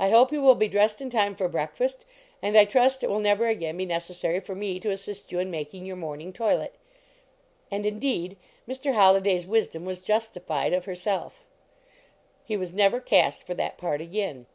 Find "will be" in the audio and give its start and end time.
0.42-0.66